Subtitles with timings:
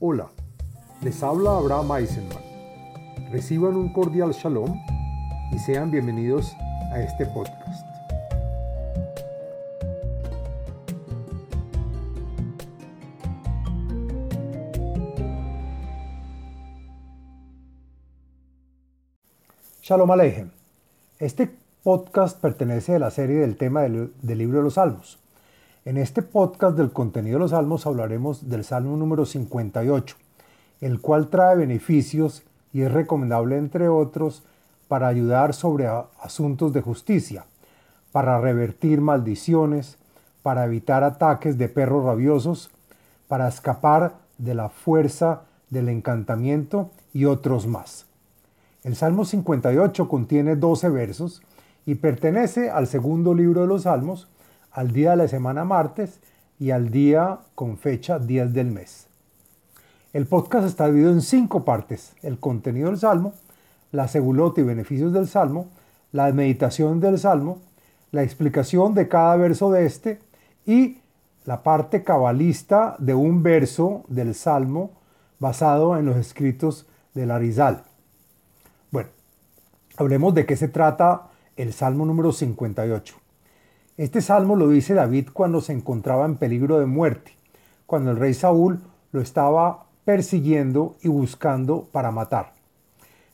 [0.00, 0.28] Hola,
[1.02, 2.38] les habla Abraham Eisenman.
[3.32, 4.80] Reciban un cordial shalom
[5.50, 6.54] y sean bienvenidos
[6.92, 7.84] a este podcast.
[19.82, 20.52] Shalom Aleichem.
[21.18, 21.50] Este
[21.82, 25.18] podcast pertenece a la serie del tema del, del libro de los Salmos.
[25.88, 30.16] En este podcast del contenido de los salmos hablaremos del salmo número 58,
[30.82, 32.42] el cual trae beneficios
[32.74, 34.42] y es recomendable, entre otros,
[34.86, 35.88] para ayudar sobre
[36.20, 37.46] asuntos de justicia,
[38.12, 39.96] para revertir maldiciones,
[40.42, 42.70] para evitar ataques de perros rabiosos,
[43.26, 48.04] para escapar de la fuerza del encantamiento y otros más.
[48.84, 51.40] El Salmo 58 contiene 12 versos
[51.86, 54.28] y pertenece al segundo libro de los Salmos,
[54.72, 56.20] al día de la semana martes
[56.58, 59.06] y al día con fecha 10 del mes.
[60.12, 62.14] El podcast está dividido en cinco partes.
[62.22, 63.34] El contenido del Salmo,
[63.92, 65.68] la segulota y beneficios del Salmo,
[66.12, 67.58] la meditación del Salmo,
[68.10, 70.18] la explicación de cada verso de este
[70.64, 70.98] y
[71.44, 74.90] la parte cabalista de un verso del Salmo
[75.38, 77.84] basado en los escritos del Arizal.
[78.90, 79.10] Bueno,
[79.96, 83.27] hablemos de qué se trata el Salmo número 58.
[83.98, 87.32] Este salmo lo dice David cuando se encontraba en peligro de muerte,
[87.84, 92.52] cuando el rey Saúl lo estaba persiguiendo y buscando para matar.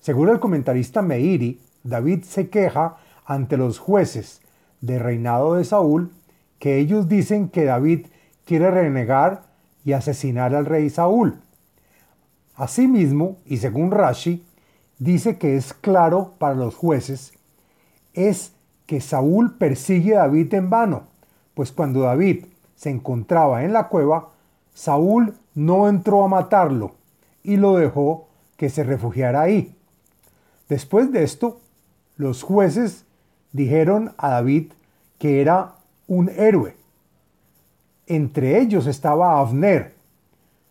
[0.00, 4.40] Según el comentarista Meiri, David se queja ante los jueces
[4.80, 6.10] de reinado de Saúl
[6.58, 8.06] que ellos dicen que David
[8.46, 9.42] quiere renegar
[9.84, 11.42] y asesinar al rey Saúl.
[12.54, 14.42] Asimismo, y según Rashi,
[14.98, 17.34] dice que es claro para los jueces,
[18.14, 18.53] es
[18.86, 21.04] que Saúl persigue a David en vano,
[21.54, 22.46] pues cuando David
[22.76, 24.30] se encontraba en la cueva,
[24.74, 26.92] Saúl no entró a matarlo
[27.42, 28.26] y lo dejó
[28.56, 29.74] que se refugiara ahí.
[30.68, 31.60] Después de esto,
[32.16, 33.04] los jueces
[33.52, 34.72] dijeron a David
[35.18, 35.74] que era
[36.06, 36.76] un héroe.
[38.06, 39.94] Entre ellos estaba Abner,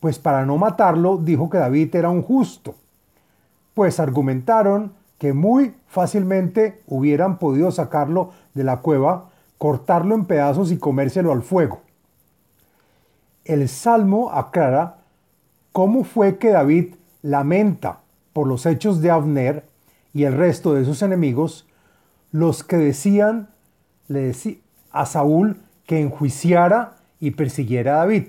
[0.00, 2.74] pues para no matarlo dijo que David era un justo.
[3.74, 10.78] Pues argumentaron que muy fácilmente hubieran podido sacarlo de la cueva, cortarlo en pedazos y
[10.78, 11.80] comérselo al fuego.
[13.44, 14.98] El Salmo aclara
[15.72, 18.00] cómo fue que David lamenta
[18.32, 19.64] por los hechos de Abner
[20.12, 21.66] y el resto de sus enemigos,
[22.32, 23.48] los que decían
[24.08, 24.34] le
[24.90, 28.28] a Saúl que enjuiciara y persiguiera a David.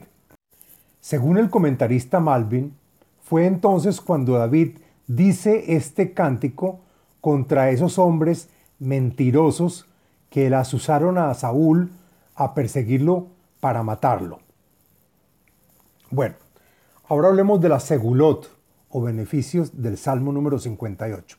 [1.00, 2.74] Según el comentarista Malvin,
[3.22, 6.82] fue entonces cuando David dice este cántico
[7.22, 9.88] contra esos hombres mentirosos
[10.30, 11.92] que las usaron a Saúl
[12.36, 13.28] a perseguirlo
[13.60, 14.40] para matarlo.
[16.12, 16.36] Bueno,
[17.08, 18.52] ahora hablemos de la segulot
[18.90, 21.38] o beneficios del Salmo número 58.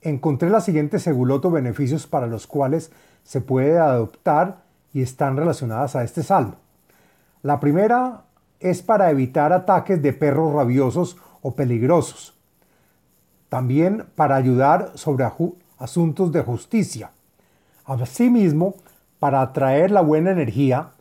[0.00, 2.90] Encontré la siguiente segulot o beneficios para los cuales
[3.22, 4.62] se puede adoptar
[4.92, 6.56] y están relacionadas a este salmo.
[7.42, 8.24] La primera
[8.58, 12.34] es para evitar ataques de perros rabiosos o peligrosos
[13.52, 15.26] también para ayudar sobre
[15.76, 17.10] asuntos de justicia.
[17.84, 18.76] Asimismo,
[19.18, 20.92] para atraer la buena energía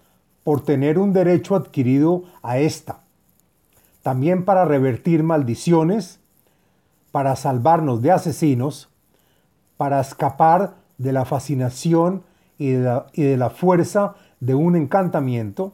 [0.43, 2.99] por tener un derecho adquirido a esta.
[4.03, 6.19] También para revertir maldiciones,
[7.13, 8.89] para salvarnos de asesinos,
[9.77, 12.21] para escapar de la fascinación
[12.57, 15.71] y de la, y de la fuerza de un encantamiento.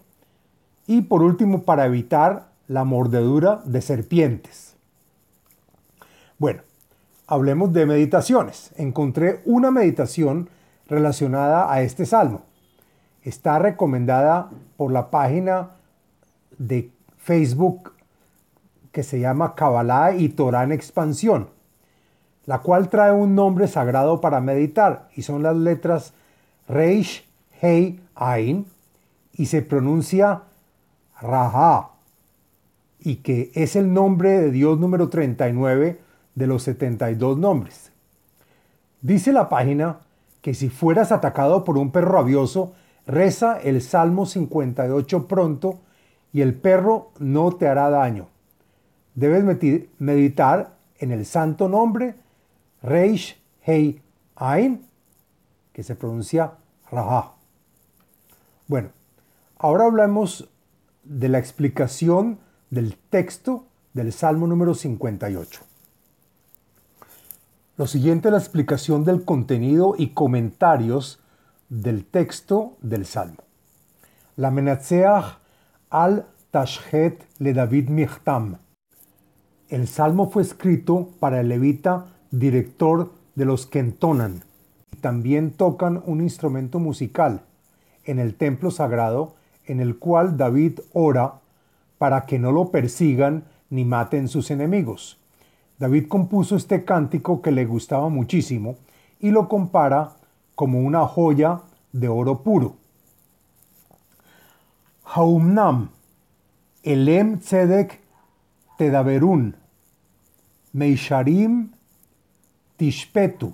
[0.85, 4.75] Y por último, para evitar la mordedura de serpientes.
[6.37, 6.61] Bueno,
[7.27, 8.71] hablemos de meditaciones.
[8.77, 10.49] Encontré una meditación
[10.87, 12.41] relacionada a este salmo.
[13.21, 15.71] Está recomendada por la página
[16.57, 17.91] de Facebook
[18.93, 21.49] que se llama Kabbalah y Torah en expansión,
[22.45, 26.13] la cual trae un nombre sagrado para meditar y son las letras
[26.67, 27.27] Reish,
[27.61, 28.65] Hei, Ain
[29.33, 30.43] y se pronuncia
[31.21, 31.89] Raha
[32.99, 36.06] y que es el nombre de Dios número 39
[36.37, 37.91] de los 72 nombres.
[39.01, 40.01] Dice la página
[40.41, 42.73] que si fueras atacado por un perro rabioso,
[43.07, 45.79] reza el Salmo 58 pronto
[46.31, 48.27] y el perro no te hará daño.
[49.15, 49.43] Debes
[49.97, 52.13] meditar en el santo nombre
[52.83, 53.99] Reish Hei
[54.35, 54.85] Ain,
[55.73, 56.53] que se pronuncia
[56.91, 57.33] Raha.
[58.67, 58.89] Bueno,
[59.57, 60.47] ahora hablamos
[61.03, 62.37] de la explicación
[62.69, 65.76] del texto del Salmo número 58.
[67.77, 71.19] Lo siguiente es la explicación del contenido y comentarios
[71.69, 73.43] del texto del Salmo.
[74.35, 75.37] La Menatzeach
[75.91, 78.57] al Tashet le David Michtam.
[79.69, 84.43] El salmo fue escrito para el levita director de los que entonan.
[84.99, 87.41] También tocan un instrumento musical
[88.05, 89.35] en el templo sagrado
[89.65, 91.41] en el cual David ora
[91.99, 95.19] para que no lo persigan ni maten sus enemigos.
[95.79, 98.77] David compuso este cántico que le gustaba muchísimo
[99.19, 100.13] y lo compara
[100.55, 102.75] como una joya de oro puro.
[105.03, 105.89] Haumnam,
[106.83, 108.01] Elem Tzedek
[108.77, 109.55] Tedaberun,
[110.73, 111.71] Meisharim
[112.77, 113.53] Tishpetu,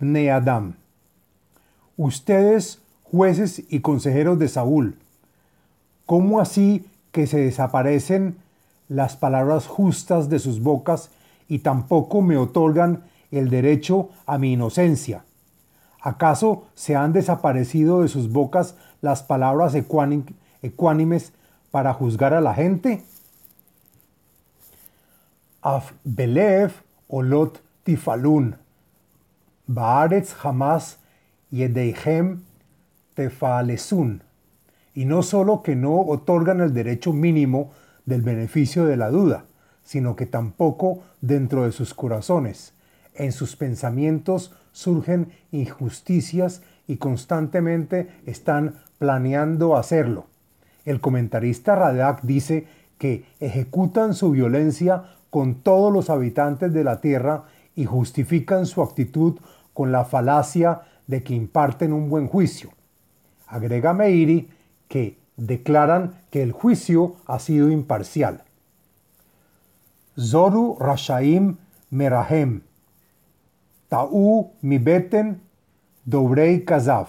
[0.00, 0.74] Neadam.
[1.96, 4.96] Ustedes, jueces y consejeros de Saúl,
[6.06, 8.36] ¿cómo así que se desaparecen
[8.88, 11.10] las palabras justas de sus bocas
[11.48, 15.24] y tampoco me otorgan el derecho a mi inocencia?
[16.00, 21.32] ¿Acaso se han desaparecido de sus bocas las palabras ecuánimes
[21.70, 23.02] para juzgar a la gente?
[25.62, 26.72] Af belev
[27.08, 28.56] olot tifalun,
[29.66, 30.98] baaretz jamás
[31.50, 32.42] yedeihem
[33.14, 34.22] tefalesun.
[34.94, 37.72] Y no solo que no otorgan el derecho mínimo
[38.04, 39.46] del beneficio de la duda,
[39.84, 42.74] sino que tampoco dentro de sus corazones,
[43.14, 50.26] en sus pensamientos surgen injusticias y constantemente están planeando hacerlo.
[50.84, 52.66] El comentarista Radak dice
[52.98, 57.44] que ejecutan su violencia con todos los habitantes de la tierra
[57.74, 59.38] y justifican su actitud
[59.72, 62.70] con la falacia de que imparten un buen juicio.
[63.46, 64.48] Agrega Meiri
[64.88, 68.44] que declaran que el juicio ha sido imparcial.
[70.18, 71.56] Zoru Rashaim
[71.90, 72.62] Merahem,
[73.88, 75.40] Ta'u Mibeten
[76.04, 77.08] Dobrei Kazav.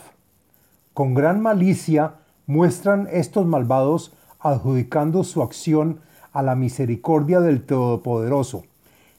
[0.95, 2.15] Con gran malicia
[2.47, 5.99] muestran estos malvados adjudicando su acción
[6.33, 8.63] a la misericordia del Todopoderoso,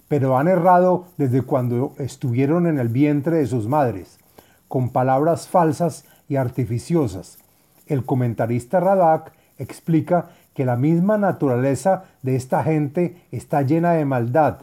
[0.08, 4.18] pero han errado desde cuando estuvieron en el vientre de sus madres,
[4.66, 7.38] con palabras falsas y artificiosas.
[7.86, 14.62] El comentarista Radak explica que la misma naturaleza de esta gente está llena de maldad,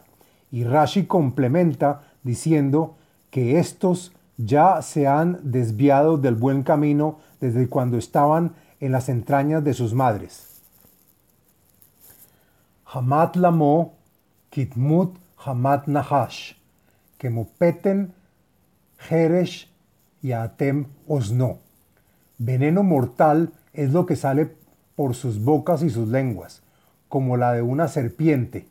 [0.52, 2.98] y Rashi complementa diciendo
[3.30, 9.64] que estos ya se han desviado del buen camino desde cuando estaban en las entrañas
[9.64, 10.62] de sus madres.
[12.92, 13.94] Hamat lamo,
[14.50, 16.54] kitmut hamat nahash,
[17.20, 18.16] que mupeten
[18.98, 19.72] jeresh
[20.24, 20.32] y
[21.08, 21.60] osno.
[22.40, 24.63] Veneno mortal es lo que sale
[24.96, 26.62] por sus bocas y sus lenguas,
[27.10, 28.68] como la de una serpiente,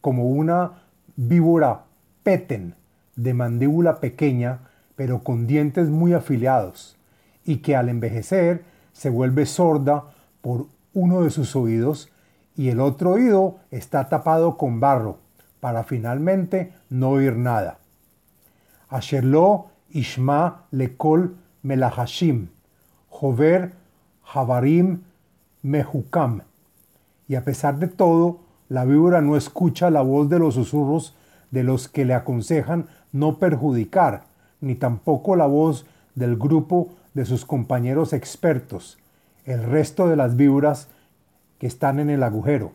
[0.00, 0.82] como una
[1.16, 1.84] víbora
[2.22, 2.74] peten,
[3.16, 4.60] de mandíbula pequeña,
[4.96, 6.96] pero con dientes muy afilados,
[7.44, 10.04] y que al envejecer se vuelve sorda
[10.40, 12.10] por uno de sus oídos
[12.56, 15.18] y el otro oído está tapado con barro
[15.60, 17.78] para finalmente no oír nada.
[18.88, 22.48] Asherlo Ishma Lekol Melahashim,
[23.08, 23.72] Jover
[24.32, 25.00] Havarim
[25.62, 26.42] Mehukam.
[27.28, 31.14] Y a pesar de todo, la víbora no escucha la voz de los susurros
[31.50, 34.24] de los que le aconsejan no perjudicar,
[34.60, 38.98] ni tampoco la voz del grupo de sus compañeros expertos.
[39.44, 40.88] El resto de las víboras
[41.58, 42.72] que están en el agujero.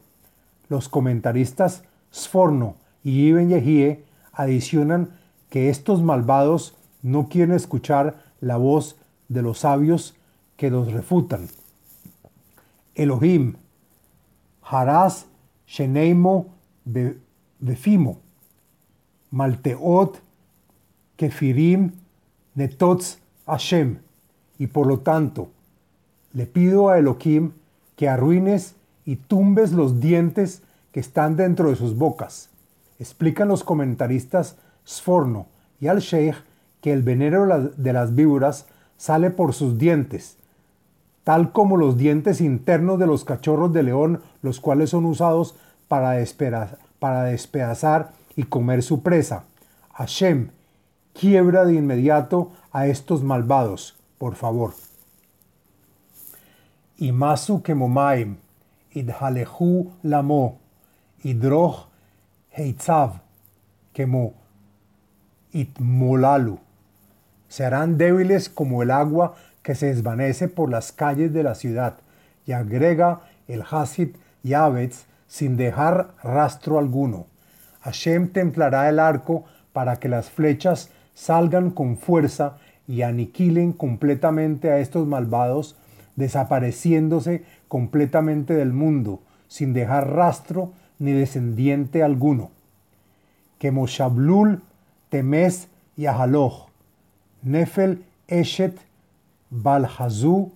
[0.67, 1.83] Los comentaristas
[2.13, 5.09] Sforno y Ibn Yehie adicionan
[5.49, 8.97] que estos malvados no quieren escuchar la voz
[9.29, 10.15] de los sabios
[10.57, 11.47] que los refutan.
[12.95, 13.55] Elohim,
[14.61, 15.27] Haras
[15.67, 16.47] Sheneimo
[17.59, 18.19] Befimo,
[19.31, 20.21] Malteot
[21.17, 21.91] Kefirim
[22.55, 23.99] Netots Hashem.
[24.57, 25.49] Y por lo tanto,
[26.33, 27.51] le pido a Elohim
[27.95, 28.75] que arruines
[29.05, 30.61] y tumbes los dientes
[30.91, 32.49] que están dentro de sus bocas.
[32.99, 35.47] Explican los comentaristas Sforno
[35.79, 36.35] y Al-Sheikh
[36.81, 40.37] que el veneno de las víboras sale por sus dientes,
[41.25, 45.55] tal como los dientes internos de los cachorros de león, los cuales son usados
[45.87, 46.23] para,
[46.99, 49.43] para despedazar y comer su presa.
[49.93, 50.51] Hashem,
[51.13, 54.75] quiebra de inmediato a estos malvados, por favor.
[56.97, 58.37] Imasu kemomaim,
[58.93, 60.59] idhalehu lamo,
[61.23, 61.87] idroch
[62.51, 63.19] heitzav,
[63.93, 64.33] kemo
[65.53, 66.59] itmolalu.
[67.49, 69.35] Serán débiles como el agua
[69.65, 71.95] que se desvanece por las calles de la ciudad,
[72.45, 74.09] y agrega el Hasid
[74.43, 77.25] Yavetz sin dejar rastro alguno.
[77.81, 82.57] Hashem templará el arco para que las flechas salgan con fuerza
[82.87, 85.75] y aniquilen completamente a estos malvados
[86.15, 92.51] desapareciéndose completamente del mundo, sin dejar rastro ni descendiente alguno.
[93.57, 94.61] Que Moshablul,
[95.09, 96.69] Temes y Ahaloch,
[97.41, 98.84] Nefel, Eshet,
[99.61, 100.51] Balhazú,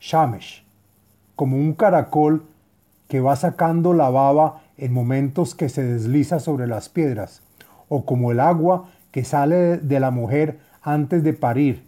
[0.00, 0.64] Shamesh,
[1.36, 2.44] como un caracol
[3.08, 7.42] que va sacando la baba en momentos que se desliza sobre las piedras,
[7.88, 11.84] o como el agua que sale de la mujer antes de parir,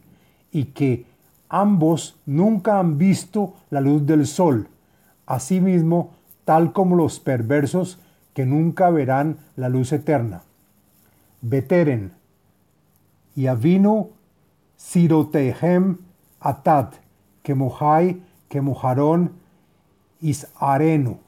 [0.52, 1.06] y que
[1.48, 4.68] ambos nunca han visto la luz del sol,
[5.26, 6.14] asimismo
[6.44, 7.98] tal como los perversos
[8.34, 10.42] que nunca verán la luz eterna.
[11.40, 12.12] Beteren,
[13.34, 13.46] y
[14.76, 15.98] sirotehem
[16.40, 16.94] atat,
[17.42, 19.32] que mojarón,
[20.20, 21.18] isarenu.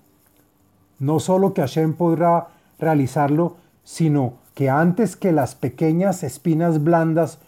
[0.98, 2.48] No solo que Hashem podrá
[2.78, 7.38] realizarlo, sino que antes que las pequeñas espinas blandas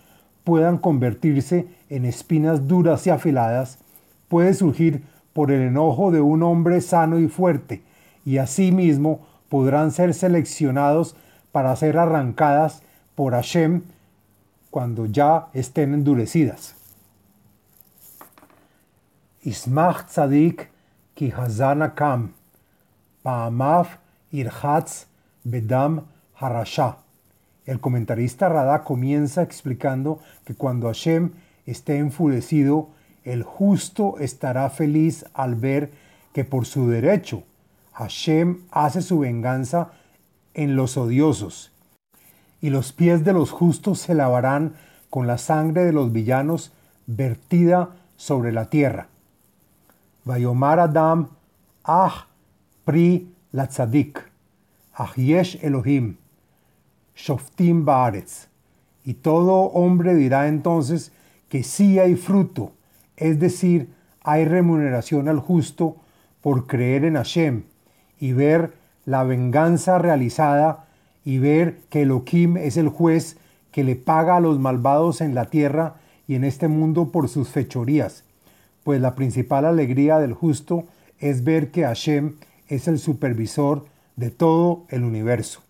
[0.44, 3.78] puedan convertirse en espinas duras y afiladas,
[4.28, 5.02] puede surgir
[5.32, 7.82] por el enojo de un hombre sano y fuerte,
[8.24, 11.16] y asimismo podrán ser seleccionados
[11.52, 12.82] para ser arrancadas
[13.14, 13.82] por Hashem
[14.70, 16.79] cuando ya estén endurecidas.
[19.44, 20.68] Ismach tzadik
[21.14, 22.34] ki hazana kam,
[23.24, 23.96] paamaf
[24.32, 25.06] irhatz
[25.44, 26.02] bedam
[26.40, 26.96] harasha.
[27.66, 31.30] El comentarista Radá comienza explicando que cuando Hashem
[31.66, 32.88] esté enfurecido,
[33.24, 35.90] el justo estará feliz al ver
[36.34, 37.42] que por su derecho
[37.92, 39.90] Hashem hace su venganza
[40.54, 41.72] en los odiosos,
[42.60, 44.74] y los pies de los justos se lavarán
[45.08, 46.72] con la sangre de los villanos
[47.06, 49.09] vertida sobre la tierra.
[53.52, 54.30] Latzadik,
[55.16, 56.16] Yesh Elohim,
[57.14, 58.48] Shoftim Baaretz.
[59.04, 61.12] Y todo hombre dirá entonces
[61.48, 62.72] que sí hay fruto,
[63.16, 65.96] es decir, hay remuneración al justo
[66.42, 67.64] por creer en Hashem
[68.18, 68.74] y ver
[69.04, 70.86] la venganza realizada
[71.24, 73.38] y ver que Elohim es el juez
[73.72, 75.96] que le paga a los malvados en la tierra
[76.26, 78.24] y en este mundo por sus fechorías,
[78.84, 80.84] pues la principal alegría del justo
[81.18, 82.36] es ver que Hashem
[82.68, 83.84] es el supervisor
[84.16, 85.60] de todo el universo.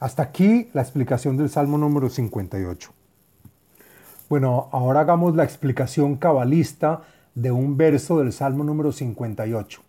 [0.00, 2.92] Hasta aquí la explicación del Salmo número 58.
[4.28, 7.02] Bueno, ahora hagamos la explicación cabalista
[7.34, 9.82] de un verso del Salmo número 58.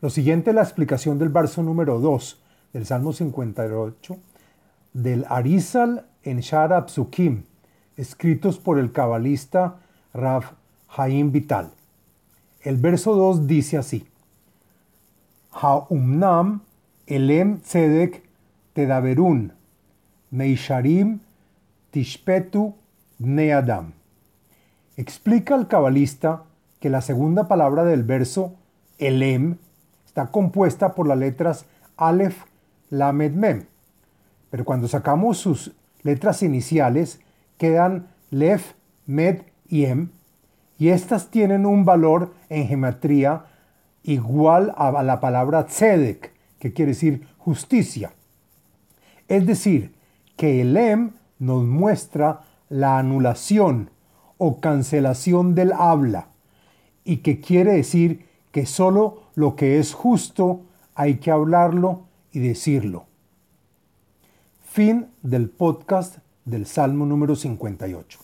[0.00, 2.40] Lo siguiente es la explicación del verso número 2
[2.72, 4.16] del Salmo 58
[4.92, 7.42] del Arizal en Shara Psukim,
[7.96, 9.76] escritos por el cabalista
[10.12, 10.44] Rav
[10.96, 11.70] Haim Vital.
[12.62, 14.06] El verso 2 dice así:
[15.52, 16.62] Haumnam
[17.06, 18.22] elem tzedek
[18.72, 19.52] tedaberun,
[20.30, 21.20] meisharim
[21.90, 22.74] tishpetu
[23.18, 23.92] Neadam.
[24.96, 26.42] Explica el cabalista
[26.80, 28.54] que la segunda palabra del verso,
[28.98, 29.56] Elem,
[30.06, 32.44] está compuesta por las letras Aleph,
[32.90, 33.66] Lamed, Mem.
[34.50, 35.72] Pero cuando sacamos sus
[36.02, 37.20] letras iniciales,
[37.58, 38.74] quedan Lef,
[39.06, 40.10] Med y Em,
[40.84, 43.46] y estas tienen un valor en geometría
[44.02, 48.12] igual a la palabra Tzedek, que quiere decir justicia.
[49.26, 49.94] Es decir,
[50.36, 53.88] que el Em nos muestra la anulación
[54.36, 56.26] o cancelación del habla
[57.02, 60.64] y que quiere decir que solo lo que es justo
[60.94, 63.06] hay que hablarlo y decirlo.
[64.62, 68.23] Fin del podcast del Salmo número 58.